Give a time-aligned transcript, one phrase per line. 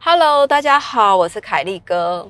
[0.00, 2.28] Hello，大家好，我是凯丽哥。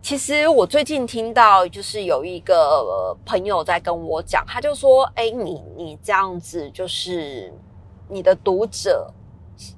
[0.00, 7.52] 其实我最近听到，就是有一个朋友在跟我讲，他就说：“哎，你你这样子，就是
[8.08, 9.12] 你的读者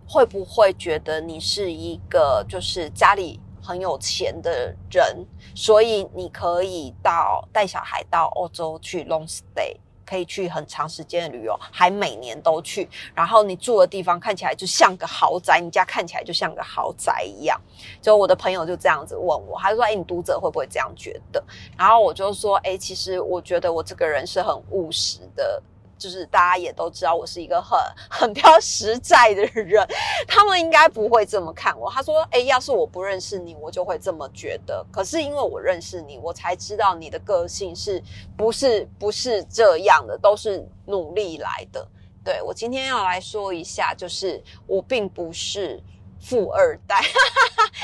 [0.06, 9.76] 会不会觉得你是一个就是家里很有钱的人，所以你可以到带小孩到欧洲去 long stay？”
[10.08, 12.88] 可以去很长时间的旅游，还每年都去。
[13.14, 17.60] 然后你住的地方看起来就像个豪宅，你家看起来就像个豪宅一样。
[18.00, 21.44] 就我的朋友就这样子问我，他说：“哎，你读者会不会这样觉得？”
[21.76, 25.62] 然后我就说：“哎，其实我觉得我这个人是很务实的。”
[25.98, 29.86] 就是大家也都知道我是一个很很比较实在的人，
[30.26, 31.90] 他们应该不会这么看我。
[31.90, 34.84] 他说：“哎，要是我不认识你，我就会这么觉得。
[34.92, 38.02] 可是因为我认识你，我才知道你的个性是
[38.36, 41.86] 不是不是这样的，都是努力来的。”
[42.24, 45.82] 对我今天要来说一下，就是我并不是。
[46.20, 47.00] 富二代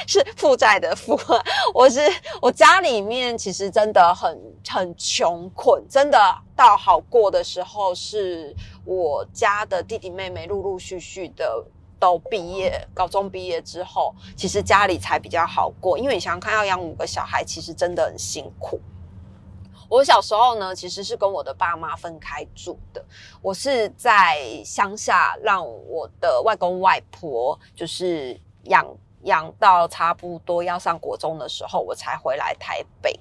[0.06, 1.18] 是负债的富，
[1.72, 2.00] 我是
[2.42, 6.18] 我家里面其实真的很很穷困，真的
[6.54, 11.64] 到好过的时候，是我家的弟弟妹妹陆陆续续的
[11.98, 18.78] 都毕业，高中毕业之后，其实家里才比较好过，因为你想想看，要养五个小孩，其实真的很辛苦。
[19.88, 23.04] 我小时候呢，其实是跟我的爸妈分开住的。
[23.42, 28.86] 我是在乡下，让我的外公外婆就是养
[29.24, 33.18] 养到差不多要上国中的时候，我才回来台北。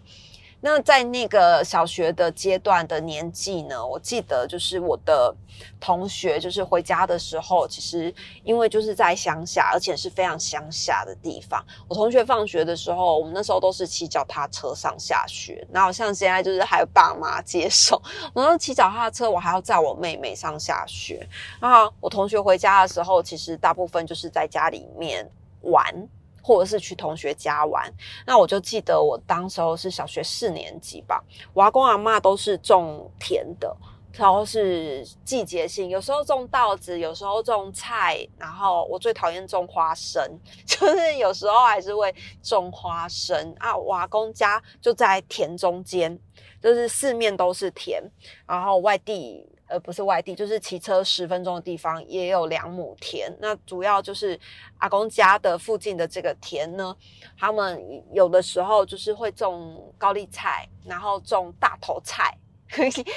[0.66, 5.36] 那在那个小学的阶段的年纪呢，我记得就是我的
[5.78, 11.62] 同学，就是回家的时候，其实因为就是在乡下，而且是非常乡下的地方。
[11.90, 18.02] 我同学放学的时候，我们那时候都是骑脚踏车上下学，然后像现在就是还有爸妈接送。
[18.34, 21.28] 然后骑脚踏车，我还要载我妹妹上下学。
[21.60, 25.30] 然后我同学回家的时候，其实大部分就是在家里面
[25.64, 26.08] 玩。
[26.44, 27.90] 或者是去同学家玩，
[28.28, 31.24] 那我就记得我当时候是小学四年级吧，
[31.54, 33.74] 我阿公阿妈都是种田的，
[34.12, 40.22] 然后是季节性，有时候种稻子，有时候种菜，然后我最讨厌种花生，
[40.68, 43.74] 就是有时候还是会种花生啊。
[43.76, 46.20] 我阿公家就在田中间，
[46.62, 48.04] 就是四面都是田，
[48.46, 49.50] 然后外地。
[49.74, 53.36] 而不是外地，就是骑车十分钟的地方也有两亩田。
[53.42, 54.40] 那主要就是
[54.78, 56.96] 阿公家的附近的这个田呢，
[57.36, 62.38] 他们有的时候就是会种高丽菜，然后种大头菜，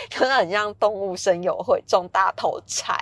[0.08, 2.98] 真的很像动物生友会种大头菜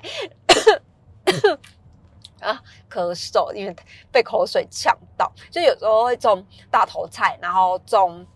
[2.41, 2.61] 啊，
[2.91, 3.77] 咳嗽，因为
[4.11, 8.27] 被口水呛到，就有时候会种大头菜，然后种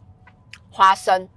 [0.71, 1.29] 花生。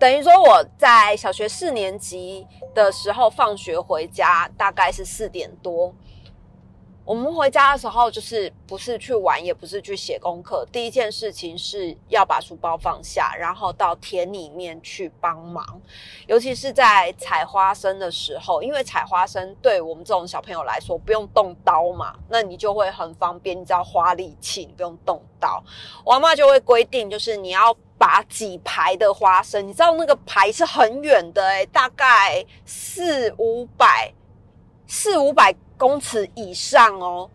[0.00, 5.94] 等于说我在小学四年级的时候放学回家，大概是四点多。
[7.04, 10.66] 我们回家的时候，就是不是去玩，也不是去写功课。
[10.70, 15.80] 第一件事情是要把书包放下，然后到田里面去帮忙。
[16.26, 25.62] 尤其是在采花生的时候，因为采花生对我们这种小朋友来说不用动刀嘛，那你就会很方便，你只要花力气，你不用动刀。
[26.04, 27.76] 我妈就会规定，就是你要。
[28.00, 34.10] 拔几排的花生，你知道那个排是很远的诶大概四五百、
[34.86, 37.28] 四五百公尺以上哦，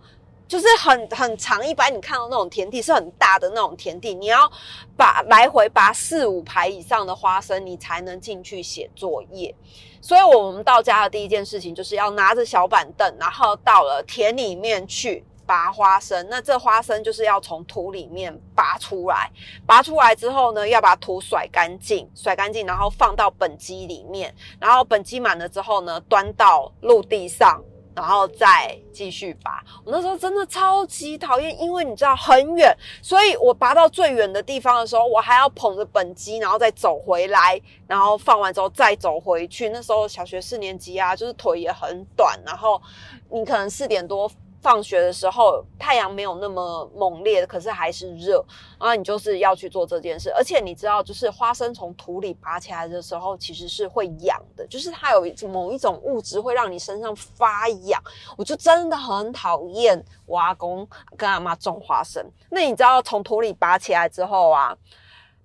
[0.48, 1.68] 就是很很长。
[1.68, 4.50] 一般你看到那种田地是很大的那种田地，你要
[4.96, 9.54] 把来回拔四五排以上的花生，你才能进去写作业。
[10.00, 15.26] 所以我们到家的第一件事情就是要拿着小板凳，然后到了田里面去。
[15.48, 19.30] 拔花生，那这花生就是要从土里面拔出来，
[19.64, 27.64] 拔出来之后呢，要把土甩干净，甩干净，然后放到本机里面，然后本机满了之后呢，端到陆地上，
[27.96, 29.64] 然后再继续拔。
[29.84, 39.70] 我那时候真的超级讨厌，因为你知道很远，所以我拔到最远的地方的时候，我还要捧着本机，然后再走回来，然后放完之后再走回去。
[39.70, 42.82] 那时候小学四年级啊，就是腿也很短，然后
[43.30, 44.30] 你可能四点多。
[44.66, 48.44] 放学的时候，太阳没有那么猛烈，可是还是热。
[48.80, 58.02] 然后你就是要去做这件事，而且你知道，就是花生从土里拔起来的时候，其实是会痒的，就是它有某一种物质会让你身上发痒。
[58.36, 62.26] 我就真的很讨厌我阿公跟阿妈种花生。
[62.50, 64.76] 那你知道，从土里拔起来之后啊，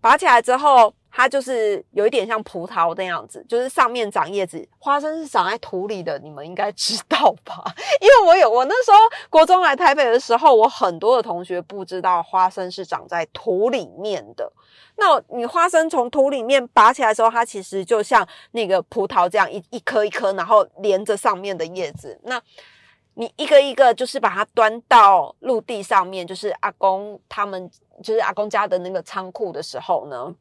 [0.01, 4.67] 拔起来之后，它就是有一点像葡萄那样子，就是上面长叶子。
[4.79, 7.63] 花生是长在土里的，你们应该知道吧？
[8.01, 8.97] 因为我有我那时候
[9.29, 14.51] 国中来台北的时候，我很多的同学不知道花生是长在土里面的。
[14.97, 22.19] 那你花生从土里面拔起来的时候，它其实就像那个葡萄这样一一颗一颗，然后连着上面的叶子。
[22.25, 22.41] 那
[23.15, 27.71] 你一个一个就是把它端到陆地上面，就是阿公他们
[28.03, 30.35] 就是阿公家的那个仓库的时候呢。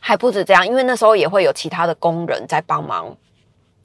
[0.00, 3.16] 还不止这样，因为那时候也会有其他的工人在帮忙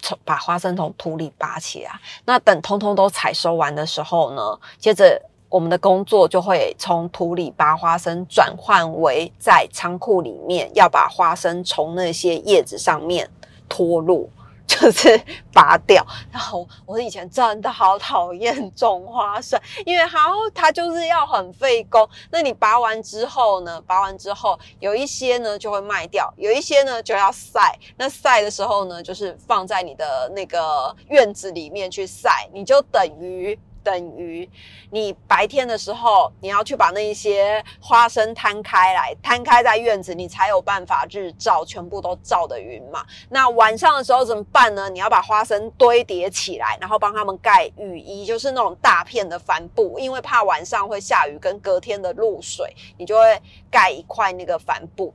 [0.01, 1.91] 从把花生从土里拔起来。
[2.25, 4.41] 那等通通都采收完的时候呢，
[4.77, 13.29] 接着我们的工作就会从土里拔花生，转换为在仓库里面要把花生从那些叶子上面
[13.67, 14.29] 脱落。
[14.69, 15.19] 就是
[15.51, 22.07] 拔掉，然后我以前真的好讨厌种花生，因为它它就是要很费工。
[22.29, 23.81] 那你拔完之后呢？
[23.81, 27.77] 拔完之后有一些呢就会卖掉，有一些呢就要晒。
[27.97, 33.59] 那晒的时候呢，就是放在你的那个院子里面去晒，你就等于。
[33.83, 34.49] 等于
[34.91, 43.05] 你白天的时候，你要去把那一些花生摊开来，摊开在院子，你才有办法日照全部都照得匀嘛。
[43.29, 44.89] 那晚上的时候怎么办呢？
[44.89, 53.41] 你要把花生堆叠起来，然后帮他们盖雨衣，就是那种大片的帆布，因为怕晚上会下雨跟隔天的露水，你就会
[53.71, 55.13] 盖一块那个帆布，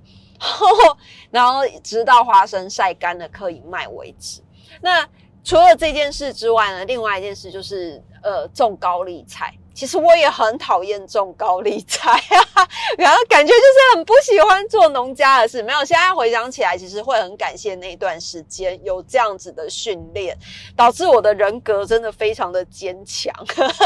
[1.31, 4.43] 然后直到花生晒干了可以卖为止。
[4.81, 5.07] 那
[5.45, 8.03] 除了这件事之外呢，另外一件事就是。
[8.25, 15.63] 呃，种高丽菜，其实我也很讨厌种高丽菜啊， 然后感觉就是很不喜欢做农家的事。
[15.63, 20.35] 没有，现在回想起来，其实会很感谢那一段时间有这样子的训练，
[20.75, 23.31] 导致我的人格真的非常的坚强，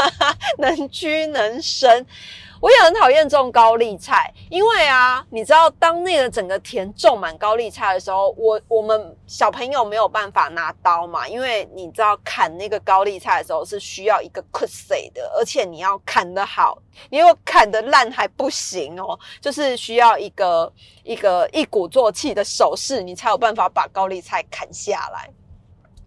[0.57, 2.07] 能屈能伸。
[2.61, 16.77] 我也很讨厌种高丽菜，因为啊，你知道，当那个整个田种满高丽菜的时候，我我们小朋友没有办法拿刀嘛，因为你知道砍那个高丽菜的时候是需要一个 c u s y 的，而且你要砍得好，
[17.09, 20.71] 你如果砍得烂还不行哦，就是需要一个
[21.03, 25.29] 一个一鼓作气的手势，你才有办法把高丽菜砍下来。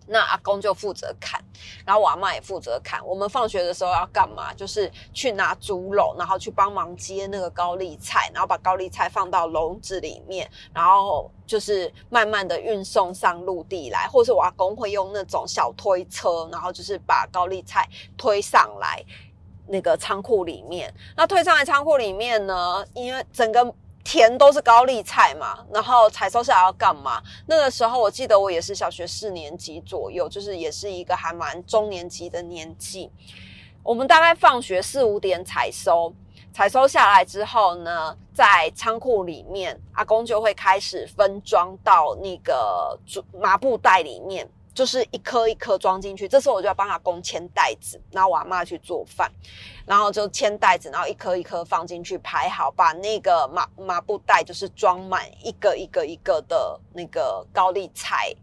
[0.06, 1.42] 那阿公就负责砍，
[1.84, 3.04] 然后我阿妈也负责砍。
[3.06, 4.52] 我们放学的时候要干嘛？
[4.54, 19.04] 就是去拿竹篓，然后去帮忙接那个高丽菜，然后把高丽菜放到笼子里面，然后就是慢慢的运送上陆地来，或是我阿公会用那种小推车，然后就是把高丽菜推上来
[19.66, 20.92] 那个仓库里面。
[21.16, 23.74] 那推上来仓库里面呢，因为整个。
[24.04, 27.22] 田都是高丽菜嘛，然后采收下来要干嘛？
[27.46, 33.10] 那个时候我记得我也是小学四年级左右，就是也是一个还蛮中年级的年纪。
[33.82, 36.12] 我们大概放学四五点采收，
[36.52, 42.98] 采收下来之后呢，在仓库里面，阿公就会开始分装到那个
[43.40, 44.48] 麻布袋里面。
[44.74, 49.30] 就是一颗一颗装进去，这时候我就要帮阿公牵袋子，然后我阿妈去做饭，
[49.86, 58.34] 然后就牵袋子，然后一颗一颗放进去排好，把那个麻麻布袋就是装满一个一个一个的那个高丽菜。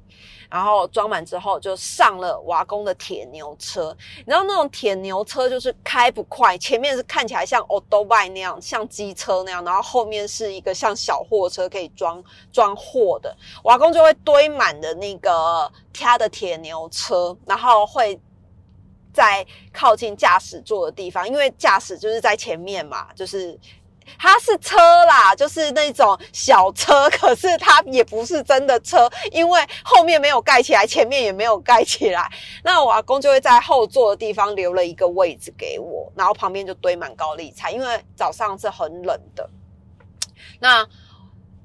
[0.49, 3.95] 然后装满之后，就上了瓦工的铁牛车。
[4.25, 13.35] 然后那种铁牛车就是开不快，前面是看起来像 o d o b i 那样，像机车那样，然后后面是一个像小货车，可以装装货的。
[13.63, 18.19] 瓦工就会堆满的那个他的铁牛车，然后会
[19.13, 23.59] 在靠近驾驶座的地方，因为驾驶就是在前面嘛，就是。
[24.17, 32.29] 它是车啦，就是那种小车，可是它也不是真的车，因为后面没有盖起来，前面也没有盖起来。
[32.63, 39.49] 那我阿公就会在后座的地方留了一个位置给我，然后旁边就堆满高丽菜，因为早上是很冷的。
[40.59, 40.87] 那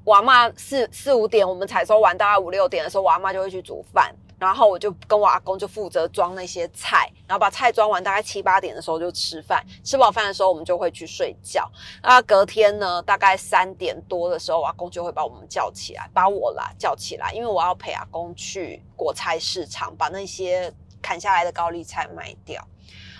[0.03, 4.13] 我阿妈四四五点我们采收完，大概五六点的时候，我阿妈就会去煮饭。
[4.45, 9.65] 然后我就跟我阿公就负责装那些菜，然后把菜装完，大概七八点的时候就吃饭。
[9.83, 11.69] 吃饱饭的时候，我们就会去睡觉。
[12.03, 20.71] 那隔天呢，大概三点多的时候，我阿公就会把我们叫起来，把我啦叫起来，因为我要陪阿公去果菜市场，把那些
[21.01, 22.65] 砍下来的高丽菜卖掉。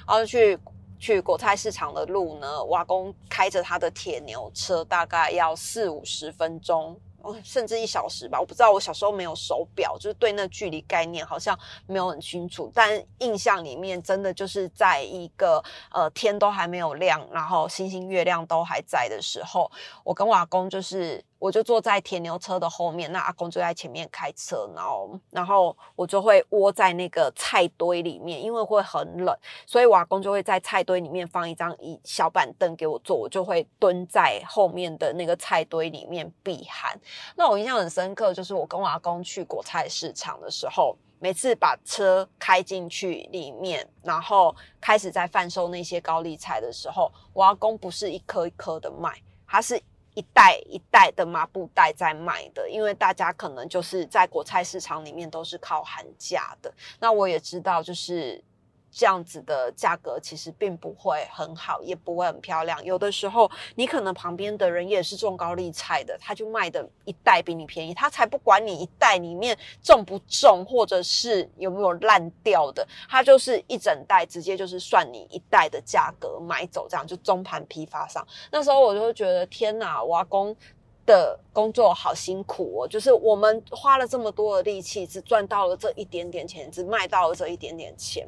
[0.08, 0.58] 然后去
[1.00, 7.00] 去果菜市场的路呢，我阿公开着他的铁牛车，大概要四五十分钟。
[7.44, 8.72] 甚至一小时吧，我不知道。
[8.72, 12.72] 我小时候没有手表，就是对那距离概念好像没有很清楚。
[12.74, 19.72] 但印象里面，真的就是在一个呃天都还没有亮，然后星星月亮都还在的时候，
[20.04, 37.00] 我跟我阿公就是我就坐在铁牛车的后面，那阿公就在前面开车，然后然后我就会窝在那个菜堆里面，因为会很冷，所以我阿公就会在菜堆里面放一张一小板凳给我坐，我就会蹲在后面的那个菜堆里面避寒。
[37.36, 49.80] 那我印象很深刻，就是我跟我阿公去果菜市场的时候，每次把车开进去里面，然后开始在贩售那些高丽菜的时候，我阿公不是一颗一颗的卖，他是。
[50.16, 56.74] 一袋一袋的麻布袋在卖的，因为大家可能就是在国菜市场里面都是靠寒价的。
[57.00, 58.44] 那我也知道，就是。
[58.98, 62.82] 这样子的价格其实并不会很好，也不会很漂亮。
[62.86, 78.26] 有的时候，你可能旁边的人也是种高丽菜的，他就卖的一袋比你便宜，他才不管你一袋里面重不重，或者是有没有烂掉的，他就是一整袋直接就是算你一袋的价格买走，这样就中盘批发商。
[78.50, 80.56] 那时候我就会觉得，天哪，阿公
[81.06, 82.88] 的工作好辛苦哦！
[82.88, 88.26] 就是我们花了这么多的力气，只赚到了这一点点钱，只卖到了这一点点钱。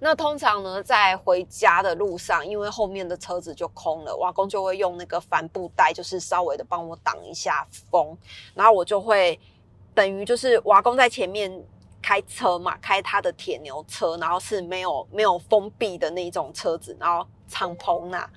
[0.00, 8.16] 那通常呢，在回家的路上，因为后面的车子就空了，瓦工就会用那个帆布袋，就是稍微的帮我挡一下风，
[8.54, 9.38] 然后我就会
[9.94, 11.50] 等于就是瓦工在前面
[12.00, 17.26] 开车嘛，开他的铁牛车，然后是没有没有封闭的那种车子，然后。
[17.48, 18.28] 敞篷呐，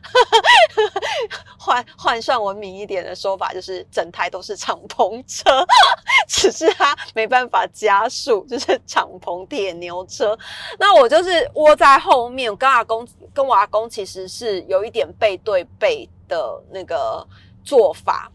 [1.59, 5.63] 换换算文明一点的说法，就是整台都是敞篷车，
[6.27, 10.37] 只是它没办法加速，就是敞篷铁牛车。
[10.79, 17.27] 那我就是窝在后面，跟阿公跟我阿公其实是有一点背对背的那个
[17.63, 18.31] 做法。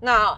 [0.00, 0.36] 那。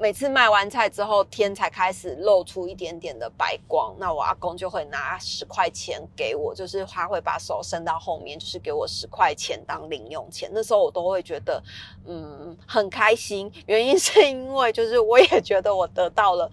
[0.00, 10.48] 每次卖完菜之后，天才开始露出一点点的白光，那我阿公就会拿十块钱给我，就是他会把手伸到后面，就是给我十块钱当零用钱。
[10.54, 11.60] 那时候我都会觉得，
[12.06, 13.52] 嗯，很开心。
[13.66, 16.48] 原因是因为，就是我也觉得我得到了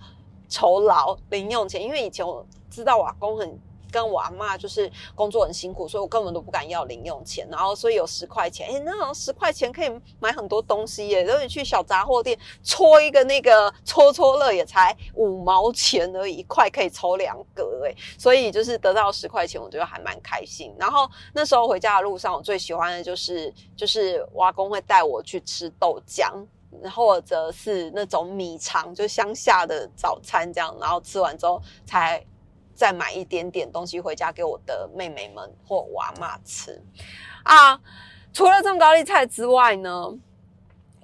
[0.49, 3.59] 酬劳零用钱，因为以前我知道我阿公很。
[3.95, 7.47] 跟我阿妈就是工作很辛苦，所以我根本都不敢要零用钱。
[7.49, 11.23] 然后所以有十块钱，哎，那十块钱可以买很多东西耶。
[11.23, 17.95] 然后你去小杂货店搓一个那个搓搓乐，也才五毛钱而已，一块可以抽两个哎。
[18.17, 20.75] 所以就是得到十块钱，我觉得还蛮开心。
[20.77, 26.45] 然后那时候回家的路上，我最喜欢的就是就是阿公会带我去吃豆浆，
[26.93, 30.75] 或者是那种米肠，就乡下的早餐这样。
[30.81, 32.21] 然后吃完之后才。
[32.75, 36.79] 再买一点点东西回家给我的妹妹们或娃妈吃
[37.43, 37.79] 啊！
[38.33, 40.13] 除了种高丽菜之外呢，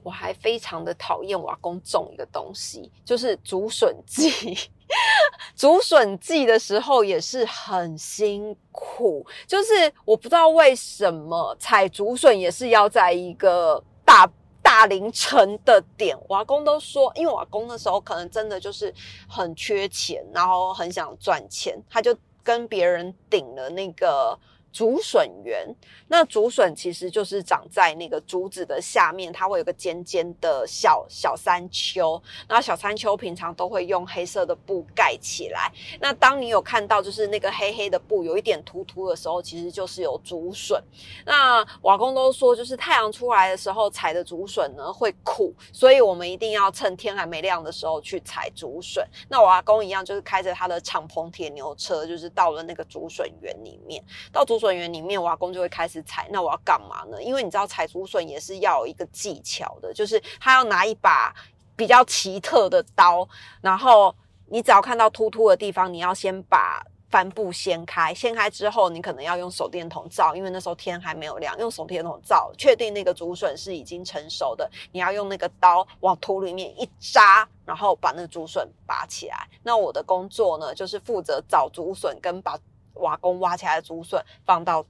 [0.04, 4.56] 我还非常的讨厌瓦工种一个东西，就是竹笋季。
[5.56, 14.30] 竹笋季的时候也是很辛苦，就是我不知道为什么采竹笋也是要在一个大。
[14.62, 18.94] 大凌晨的点，我阿公都说，因为我阿公那时候可能真的就是
[19.28, 24.38] 很缺钱，然后很想赚钱，他就跟别人顶了那个。
[24.72, 25.68] 竹笋园，
[26.08, 35.70] 那竹笋其实就是长在那个竹子的下面，它会有个尖尖的小小山丘，然后小山丘平常都会用黑色的布盖起来。
[36.00, 40.82] 那当你有看到就是那个黑黑的布有一点突突的时候，其实就是有竹笋。
[41.26, 49.06] 那瓦工都说，就是太阳出来的时候采的竹笋呢会苦，所以我们一定要趁天还没亮的时候去采竹笋。
[49.28, 54.02] 那瓦工一样，就是开着他的敞篷铁牛车，就是到了那个竹笋园里面，
[54.32, 54.61] 到竹。
[54.62, 56.28] 笋园里面，瓦工就会开始采。
[56.30, 57.22] 那我要干嘛呢？
[57.22, 61.34] 因为你知道，采竹笋也是要有一个技巧的，就是他要拿一把
[61.76, 63.28] 比较奇特的刀，
[63.62, 64.14] 然后
[64.46, 68.14] 你只要看到突突的地方，你要先把帆布掀开。
[68.14, 74.70] 掀开之后，你可能要用手电筒照，因为那时候天还没有亮，用手电筒照，确定那个竹笋是已经成熟的。
[74.92, 79.48] 你要用那个刀往土里面一扎，然后把那个竹笋拔起来。
[79.64, 82.58] 那我的工作呢，就是负责找竹笋跟把。
[83.02, 84.86] 瓦工挖起来的竹笋放到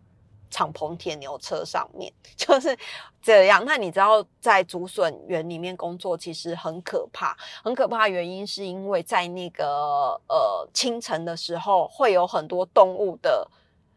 [0.50, 2.77] 敞篷铁牛车上面， 就是
[3.22, 3.63] 这样。
[3.65, 8.10] 那你知道在竹笋园里面工作其实很可怕，很可怕。
[8.10, 13.48] 原因是因为在那个呃清晨的时候，会有很多动物的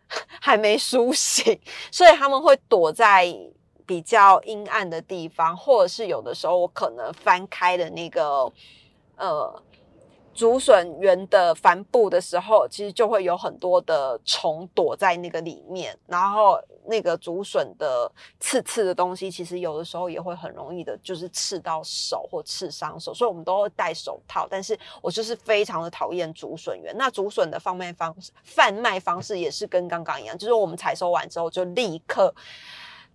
[0.40, 3.26] 还没苏醒，所以他们会躲在
[3.85, 8.52] 比较阴暗的地方，或者是有的时候我可能翻开的那个
[9.16, 9.62] 呃。
[10.34, 18.10] 竹笋园的帆布的时候，其实就会有很多的虫躲在那个里面，然后那个竹笋的
[18.40, 24.46] 刺刺的东西，其实有的时候也会很容易的，就是刺到手或刺伤手，所以我们都会戴手套。
[24.50, 26.94] 但是我就是非常的讨厌竹笋园。
[26.98, 32.34] 那竹笋的贩卖方式，贩卖方式也是跟刚刚一样，就是我们采收完之后就立刻。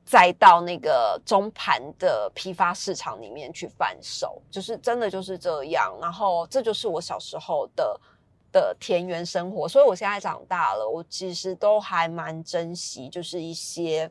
[0.09, 5.95] 再到那个中盘的批发市场里面去贩售，就是真的就是这样。
[6.01, 7.95] 然后这就是我小时候的
[8.51, 14.09] 的田园生活，所以我现在长大了，我其实都还蛮珍惜，就是一些。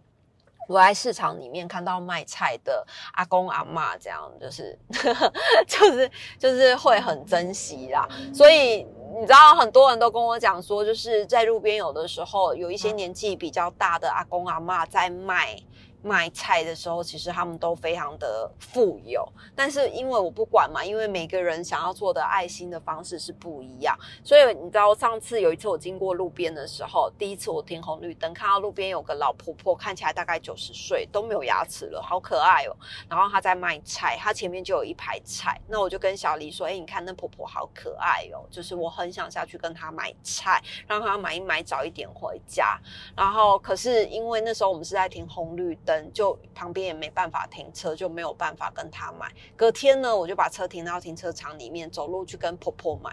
[0.69, 4.78] 我在市场里面看到卖菜的阿公阿妈，这样就是
[5.67, 8.07] 就是就是会很珍惜啦。
[8.35, 8.87] 所以
[9.19, 15.59] 你知道，很多人都跟我讲说，就是在路边有的时候有一些年纪比较大的阿公阿妈在卖。
[16.08, 19.22] 卖菜的时候，其实他们都非常的富有，
[19.54, 32.74] 但是因为我不管嘛，因为每个人想要做的爱心的方式是不一样，所以你知道上次有一次我经过路边的时候，第一次我停红绿灯，看到路边有个老婆婆，看起来大概九十岁，都没有牙齿了，好可爱哦。
[33.10, 42.78] 然后她在卖菜，她前面就有一排菜，那我就跟小黎说：“哎，你看那婆婆好可爱哦，就是我很想下去跟她买菜，让她买一买，早一点回家。”
[43.14, 45.98] 然后可是因为那时候我们是在停红绿灯。
[46.12, 49.31] 就旁边也没办法停车，就没有办法跟他买。
[49.57, 53.11] 隔天呢，我就把车停到停车场里面，走路去跟婆婆买。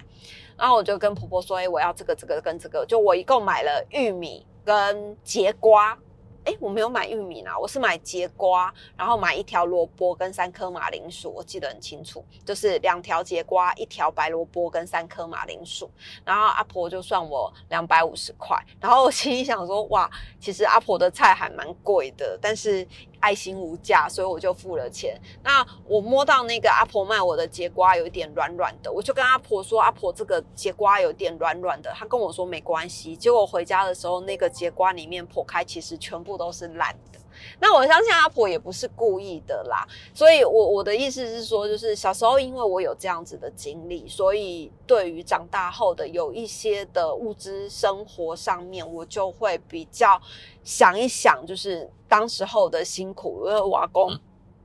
[0.58, 5.98] 然后我就跟婆婆说：“哎，我要这个、这个跟这个。”就我一共买了玉米跟节瓜。
[6.46, 15.90] 哎，我没有买玉米啦，我是买节瓜，然后买一条萝卜跟三颗马铃薯，我记得很清楚，就是两条节瓜，一条白萝卜跟三颗马铃薯。
[16.24, 20.10] 然后阿婆就算我两百五十块，然后我心里想说，哇，
[20.40, 22.88] 其实阿婆的菜还蛮贵的，但是。
[23.26, 25.20] 爱心无价，所以我就付了钱。
[25.44, 33.16] 那我摸到那个阿婆卖我的节瓜有一点软软的，我就跟阿婆说：“阿婆，这个节瓜有点软软的。”她跟我说没关系。
[33.16, 37.20] 结果回家的时候，那个节瓜里面剖开，其实全部都是烂的。
[37.60, 39.88] 那我相信阿婆也不是故意的啦。
[40.14, 50.22] 所以，我我的意思是说，就是小时候因为我有这样子的经历，所以对于长大后的有一些的物质生活上面，我就会比较
[50.64, 51.90] 想一想，就是。
[52.08, 54.16] 当时候的辛苦，因为瓦工，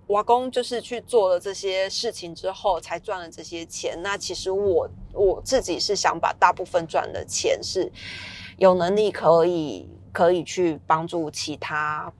[0.08, 3.98] 瓦工就是去做了这些事情之后，才赚了这些钱。
[4.02, 7.90] 那其实我我自己是想把大部分赚的钱，是
[8.58, 12.12] 有能力可以可以去帮助其他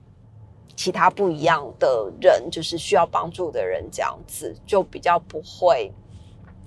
[0.81, 5.91] 其他不一样的人，就是需要帮助的人，这样子就比较不会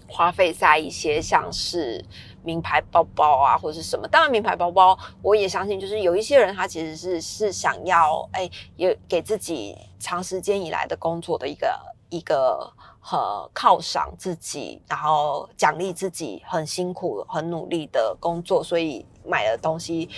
[0.07, 2.05] 花费在一些像是。
[2.47, 4.07] 名牌包包啊，或者是什么？
[4.07, 11.81] 当然，名牌包包我也相信，就是有一些人他其实是是想要，哎，也给自己长时间以来的工作的一个
[12.11, 20.11] 一个和犒赏自己，然后奖励自己很辛苦、很努力的工作，所以买了东西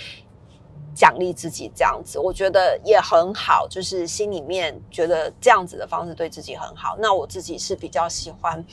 [0.95, 6.95] 奖励自己，这样子我觉得也很好，就是心里面觉得这样子的方式对自己很好。
[6.99, 8.65] 那我自己是比较喜欢。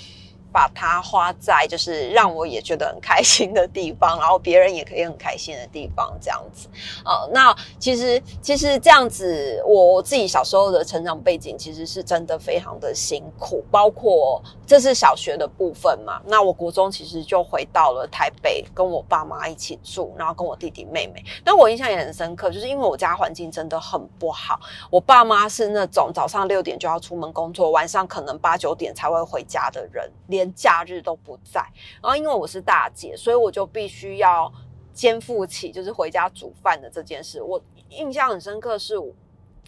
[0.55, 6.69] 把它花在就是让我也觉得很开心的地方，然后别人也可以很开心的地方，这样子。
[7.05, 16.23] 呃，那其实其实这样子，我自己小时候的成长背景其实是真的非常的辛苦，包括这是小学的部分嘛。
[16.27, 21.21] 那我国中其实就回到了台北，跟我爸妈一起住，然后跟我弟弟妹妹。
[21.45, 30.44] 但我印象也很深刻，就是因为我家环境真的很不好，我爸妈是那种早上六点就要出门工作，晚上可能八九点才会回家的人，连。
[30.53, 31.61] 假日都不在，
[32.03, 34.53] 然后因为我是大姐，所以我就必须要
[34.93, 37.41] 肩负起就是回家煮饭的这件事。
[37.41, 38.95] 我印象很深刻，是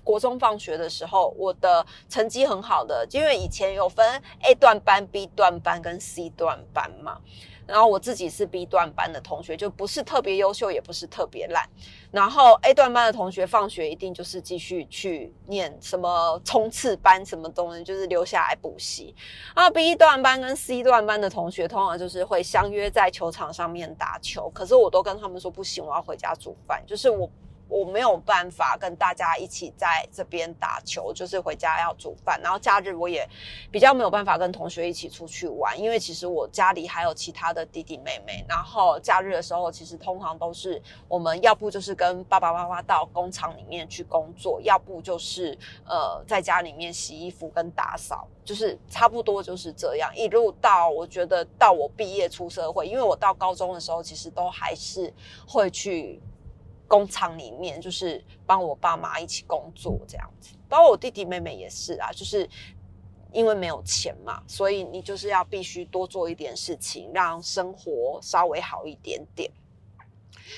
[0.04, 7.18] 国中放学的时候，我的成绩很好的，因为以前有分 A 段班、B 段班跟 C 段班嘛。
[7.66, 11.68] 然后我自己是 B 段班的同学，就不是特别优秀，也不是特别烂。
[12.10, 19.14] 然后 A 段班的同学放学一定就是继续去念什么冲刺班，什么东西就是留下来补习。
[19.54, 27.28] 啊，B 段班跟 C 段班的同学通常就是会相约在球场上面打球，可是我都跟他们说不行，我要回家煮饭，就是我。
[27.68, 33.28] 我没有办法跟大家一起在这边打球，就是回家要煮饭，然后假日我也
[33.70, 55.12] 比较没有办法跟同学一起出去玩，因为其实我家里还有其他的弟弟妹妹，然后假日的时候其实通常都是我们要不就是跟爸爸妈妈到工厂里面去工作，要不就是呃在家里面洗衣服跟打扫，就是差不多就是这样，一路到我觉得到我毕业出社会，因为我到高中的时候其实都还是
[55.48, 56.22] 会去。
[56.88, 62.48] 工厂里面就是帮我爸妈一起工作这样子，包括我弟弟妹妹也是啊，就是
[63.32, 69.50] 因为没有钱嘛，所以你就是要必须多做一点事情，让生活稍微好一点点。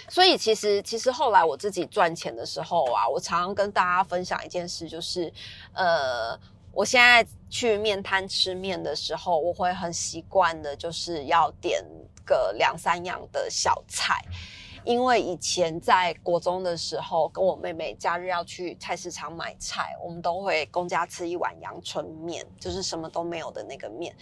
[0.08, 5.32] 所以其实其实后来我自己赚钱的时候啊，我常常跟大家分享一件事，就是
[5.72, 6.38] 呃，
[6.72, 11.82] 我现在去面摊吃面的时候，我会很习惯的就是要点
[12.26, 14.22] 个两三样的小菜。
[14.88, 24.16] 因为以前在国中的时候，跟我妹妹假日要去菜市场买菜，我们都会公家吃一碗阳春面，就是什么都没有的那个面。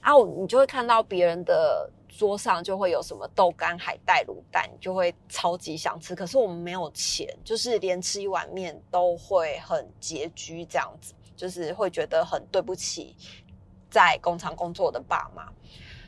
[0.00, 6.12] 啊，你就会看到别人的桌上就会有什么豆干、海带、卤蛋，就会超级想吃。
[6.12, 13.14] 可是我们没有钱，就是连吃一碗面都会很拮据，这样子，就是会觉得很对不起
[13.88, 15.46] 在工厂工作的爸妈，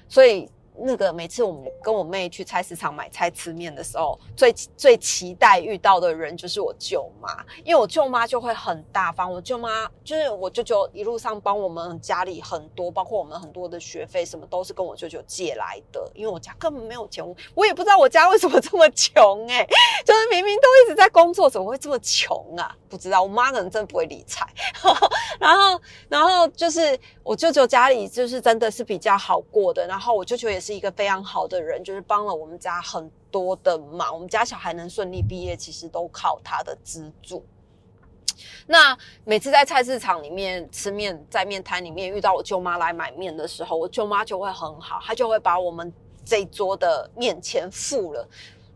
[0.08, 0.50] 所以。
[0.74, 9.30] 那个每次我们跟我妹去菜市场买菜吃面的时候，最最期待遇到的人就是我舅妈，因为我舅妈就会很大方。
[9.30, 17.22] 我舅妈就是我舅舅一路上帮我们家里很多，包括我们很多的学费什么都是跟我舅舅借来的，因为我家根本没有钱，
[17.54, 19.66] 我也不知道我家为什么这么穷哎，
[20.06, 22.74] 就是明明都一直在工作，怎么会这么穷啊？
[22.88, 24.46] 不知道，我妈可能真的不会理财。
[25.38, 30.61] 然后，然后就是我舅舅家里就是真的是比较好过的，然后我舅舅也。
[30.62, 34.14] 是一个非常好的人，就是帮了我们家很多的忙。
[34.14, 37.44] 我们家小孩能顺利毕业，其实都靠他的资助。
[38.66, 45.92] 那每次在菜市场里面吃面，在面摊里面遇到我舅妈来买面的时候，我舅妈就会很好，她就会把我们
[46.24, 48.28] 这桌的面钱付了。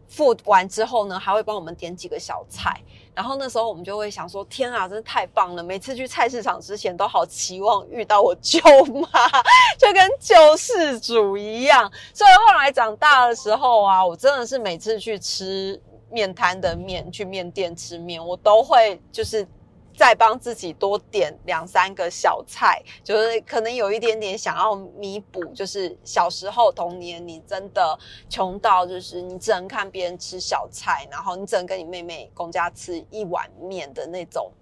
[0.08, 2.80] 付完之后呢，还会帮我们点几个小菜。
[3.14, 5.62] 然后那时候我们就会想说：天啊，真是太棒了！
[5.62, 9.08] 每次去菜市场之前都好期望遇到我舅妈，
[9.78, 11.90] 就跟救世主一样。
[12.12, 19.46] 所以后来长大的时候啊，我真的是每次去吃面摊的面，去面店吃面，我都会就是。
[19.96, 34.52] 再帮自己多点两三个小菜，就是可能有一点点想要弥补，就是小时候童年你真的穷到，就是你只能看别人吃小菜，然后你只能跟你妹妹公家吃一碗面的那种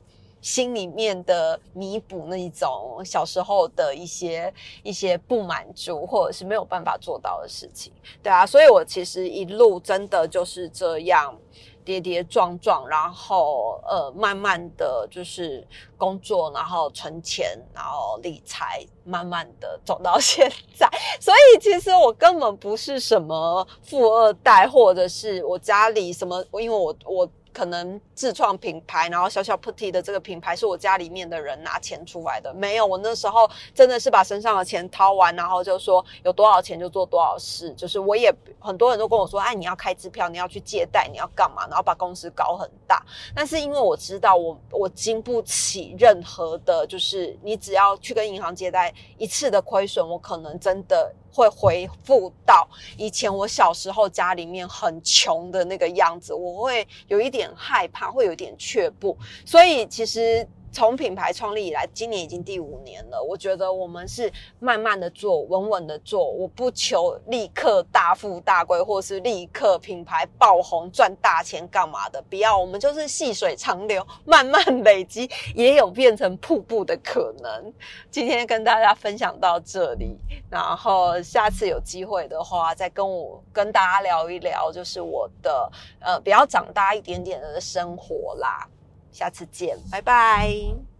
[0.40, 7.92] 心里面的弥补，那一种小时候的一些一些不满足，或者是没有办法做到的事情。
[8.22, 11.36] 对啊，所以我其实一路真的就是这样。
[11.84, 15.66] 跌跌撞撞，然后呃，慢慢的就是
[15.96, 20.88] 工作，然后存钱，然后理财，慢慢的走到 现在。
[21.20, 27.28] 所以其实我根本不是什么富二代，或者是我家里什么，因为我我。
[27.54, 43.02] 可能自创品牌，然后小小 putty 的这个品牌是我家里面的人拿钱出来的，没有，我那时候真的是把身上的钱掏完，然后就说有多少钱就做多少事，就是我也很多人都跟我说，哎，你要开支票，你要去借贷，你要干嘛，然后把公司搞很大。
[43.34, 51.14] 但是因为我知道我我经不起任何的，就是你只要去跟银行借贷一次的亏损，我可能真的。
[51.34, 60.46] 会回复到以前我小时候家里面很穷的那个样子，我会有一点害怕，会有点却步，所以其实。
[60.74, 63.22] 从品牌创立以来，今年已经第五年了。
[63.22, 66.28] 我觉得我们是慢慢的做，稳稳的做。
[66.28, 72.58] 我不求立刻大富大贵，或是立刻品牌爆红赚大钱干嘛的，不要。
[72.58, 77.72] 我们就是细水长流，慢慢累积，也有变成瀑布的可能。
[78.10, 80.18] 今天跟大家分享到这里，
[80.50, 88.68] 然后下次有机会的话，再跟我跟大家聊一聊，就是我的呃比较长大一点点的生活啦。
[89.14, 90.93] 下次见，拜拜。